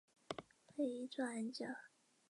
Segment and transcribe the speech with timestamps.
[0.77, 1.75] 为一座暗礁。